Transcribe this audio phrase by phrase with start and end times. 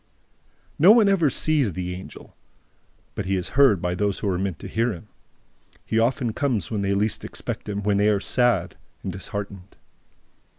[0.79, 2.35] No one ever sees the Angel;
[3.13, 5.09] but he is heard by those who are meant to hear him.
[5.85, 9.75] He often comes when they least expect him, when they are sad and disheartened.